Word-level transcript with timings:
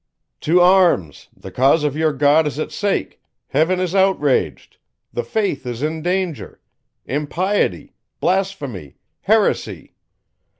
"To 0.39 0.59
arms! 0.61 1.27
the 1.37 1.51
cause 1.51 1.83
of 1.83 1.95
your 1.95 2.11
God 2.11 2.47
is 2.47 2.57
at 2.57 2.71
stake! 2.71 3.21
Heaven 3.49 3.79
is 3.79 3.93
outraged! 3.93 4.77
The 5.13 5.23
faith 5.23 5.63
is 5.67 5.83
in 5.83 6.01
danger! 6.01 6.59
Impiety! 7.05 7.93
blasphemy! 8.19 8.95
heresy!" 9.21 9.93